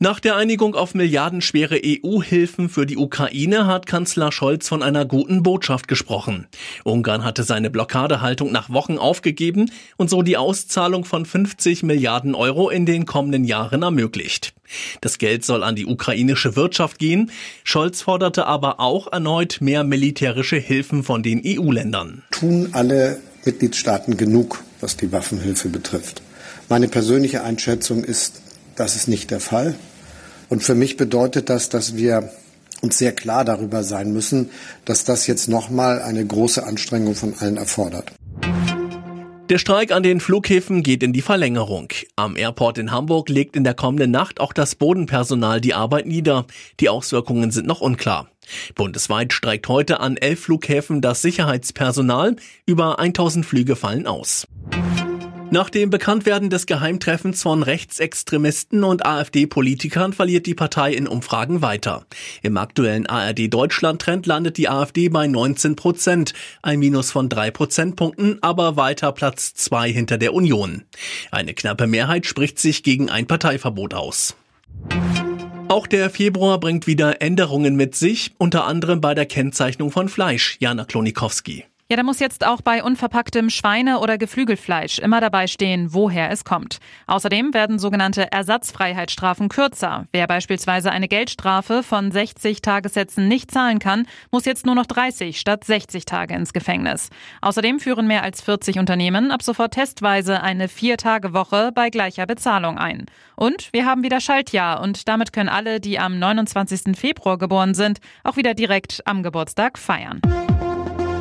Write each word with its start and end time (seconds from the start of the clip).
Nach 0.00 0.20
der 0.20 0.36
Einigung 0.36 0.76
auf 0.76 0.94
milliardenschwere 0.94 1.80
EU-Hilfen 1.84 2.68
für 2.68 2.86
die 2.86 2.96
Ukraine 2.96 3.66
hat 3.66 3.86
Kanzler 3.86 4.30
Scholz 4.30 4.68
von 4.68 4.80
einer 4.80 5.04
guten 5.04 5.42
Botschaft 5.42 5.88
gesprochen. 5.88 6.46
Ungarn 6.84 7.24
hatte 7.24 7.42
seine 7.42 7.68
Blockadehaltung 7.68 8.52
nach 8.52 8.70
Wochen 8.70 8.96
aufgegeben 8.96 9.72
und 9.96 10.08
so 10.08 10.22
die 10.22 10.36
Auszahlung 10.36 11.04
von 11.04 11.26
50 11.26 11.82
Milliarden 11.82 12.36
Euro 12.36 12.70
in 12.70 12.86
den 12.86 13.06
kommenden 13.06 13.42
Jahren 13.42 13.82
ermöglicht. 13.82 14.54
Das 15.00 15.18
Geld 15.18 15.44
soll 15.44 15.64
an 15.64 15.74
die 15.74 15.86
ukrainische 15.86 16.54
Wirtschaft 16.54 17.00
gehen. 17.00 17.32
Scholz 17.64 18.00
forderte 18.00 18.46
aber 18.46 18.78
auch 18.78 19.10
erneut 19.10 19.60
mehr 19.60 19.82
militärische 19.82 20.58
Hilfen 20.58 21.02
von 21.02 21.24
den 21.24 21.42
EU-Ländern. 21.44 22.22
Tun 22.30 22.68
alle 22.70 23.18
Mitgliedstaaten 23.44 24.16
genug, 24.16 24.62
was 24.80 24.96
die 24.96 25.10
Waffenhilfe 25.10 25.70
betrifft? 25.70 26.22
Meine 26.68 26.86
persönliche 26.86 27.42
Einschätzung 27.42 28.04
ist, 28.04 28.42
das 28.76 28.94
ist 28.94 29.08
nicht 29.08 29.32
der 29.32 29.40
Fall. 29.40 29.74
Und 30.48 30.62
für 30.62 30.74
mich 30.74 30.96
bedeutet 30.96 31.50
das, 31.50 31.68
dass 31.68 31.96
wir 31.96 32.30
uns 32.80 32.98
sehr 32.98 33.12
klar 33.12 33.44
darüber 33.44 33.82
sein 33.82 34.12
müssen, 34.12 34.50
dass 34.84 35.04
das 35.04 35.26
jetzt 35.26 35.48
nochmal 35.48 36.00
eine 36.00 36.24
große 36.24 36.64
Anstrengung 36.64 37.14
von 37.14 37.34
allen 37.38 37.56
erfordert. 37.56 38.12
Der 39.50 39.56
Streik 39.56 39.92
an 39.92 40.02
den 40.02 40.20
Flughäfen 40.20 40.82
geht 40.82 41.02
in 41.02 41.14
die 41.14 41.22
Verlängerung. 41.22 41.88
Am 42.16 42.36
Airport 42.36 42.76
in 42.76 42.92
Hamburg 42.92 43.30
legt 43.30 43.56
in 43.56 43.64
der 43.64 43.72
kommenden 43.72 44.10
Nacht 44.10 44.40
auch 44.40 44.52
das 44.52 44.74
Bodenpersonal 44.74 45.62
die 45.62 45.72
Arbeit 45.72 46.06
nieder. 46.06 46.46
Die 46.80 46.90
Auswirkungen 46.90 47.50
sind 47.50 47.66
noch 47.66 47.80
unklar. 47.80 48.28
Bundesweit 48.74 49.32
streikt 49.32 49.68
heute 49.68 50.00
an 50.00 50.18
elf 50.18 50.40
Flughäfen 50.40 51.00
das 51.00 51.22
Sicherheitspersonal. 51.22 52.36
Über 52.66 52.98
1000 52.98 53.46
Flüge 53.46 53.74
fallen 53.74 54.06
aus. 54.06 54.46
Nach 55.50 55.70
dem 55.70 55.88
Bekanntwerden 55.88 56.50
des 56.50 56.66
Geheimtreffens 56.66 57.42
von 57.42 57.62
Rechtsextremisten 57.62 58.84
und 58.84 59.06
AfD-Politikern 59.06 60.12
verliert 60.12 60.44
die 60.44 60.54
Partei 60.54 60.92
in 60.92 61.08
Umfragen 61.08 61.62
weiter. 61.62 62.04
Im 62.42 62.58
aktuellen 62.58 63.06
ARD-Deutschland-Trend 63.06 64.26
landet 64.26 64.58
die 64.58 64.68
AfD 64.68 65.08
bei 65.08 65.26
19 65.26 65.74
Prozent, 65.74 66.34
ein 66.62 66.78
Minus 66.78 67.10
von 67.10 67.30
drei 67.30 67.50
Prozentpunkten, 67.50 68.42
aber 68.42 68.76
weiter 68.76 69.10
Platz 69.12 69.54
zwei 69.54 69.90
hinter 69.90 70.18
der 70.18 70.34
Union. 70.34 70.84
Eine 71.30 71.54
knappe 71.54 71.86
Mehrheit 71.86 72.26
spricht 72.26 72.58
sich 72.58 72.82
gegen 72.82 73.08
ein 73.08 73.26
Parteiverbot 73.26 73.94
aus. 73.94 74.36
Auch 75.68 75.86
der 75.86 76.10
Februar 76.10 76.60
bringt 76.60 76.86
wieder 76.86 77.22
Änderungen 77.22 77.74
mit 77.74 77.94
sich, 77.94 78.32
unter 78.36 78.66
anderem 78.66 79.00
bei 79.00 79.14
der 79.14 79.24
Kennzeichnung 79.24 79.92
von 79.92 80.10
Fleisch. 80.10 80.58
Jana 80.60 80.84
Klonikowski. 80.84 81.64
Ja, 81.90 81.96
da 81.96 82.02
muss 82.02 82.20
jetzt 82.20 82.46
auch 82.46 82.60
bei 82.60 82.82
unverpacktem 82.84 83.48
Schweine- 83.48 84.00
oder 84.00 84.18
Geflügelfleisch 84.18 84.98
immer 84.98 85.22
dabei 85.22 85.46
stehen, 85.46 85.94
woher 85.94 86.30
es 86.30 86.44
kommt. 86.44 86.80
Außerdem 87.06 87.54
werden 87.54 87.78
sogenannte 87.78 88.30
Ersatzfreiheitsstrafen 88.30 89.48
kürzer. 89.48 90.04
Wer 90.12 90.26
beispielsweise 90.26 90.90
eine 90.90 91.08
Geldstrafe 91.08 91.82
von 91.82 92.12
60 92.12 92.60
Tagessätzen 92.60 93.26
nicht 93.26 93.50
zahlen 93.50 93.78
kann, 93.78 94.06
muss 94.30 94.44
jetzt 94.44 94.66
nur 94.66 94.74
noch 94.74 94.84
30 94.84 95.40
statt 95.40 95.64
60 95.64 96.04
Tage 96.04 96.34
ins 96.34 96.52
Gefängnis. 96.52 97.08
Außerdem 97.40 97.80
führen 97.80 98.06
mehr 98.06 98.22
als 98.22 98.42
40 98.42 98.78
Unternehmen 98.78 99.30
ab 99.30 99.42
sofort 99.42 99.72
testweise 99.72 100.42
eine 100.42 100.68
Vier-Tage-Woche 100.68 101.72
bei 101.74 101.88
gleicher 101.88 102.26
Bezahlung 102.26 102.76
ein. 102.76 103.06
Und 103.34 103.72
wir 103.72 103.86
haben 103.86 104.02
wieder 104.02 104.20
Schaltjahr 104.20 104.82
und 104.82 105.08
damit 105.08 105.32
können 105.32 105.48
alle, 105.48 105.80
die 105.80 105.98
am 105.98 106.18
29. 106.18 106.98
Februar 106.98 107.38
geboren 107.38 107.72
sind, 107.72 108.00
auch 108.24 108.36
wieder 108.36 108.52
direkt 108.52 109.00
am 109.06 109.22
Geburtstag 109.22 109.78
feiern. 109.78 110.20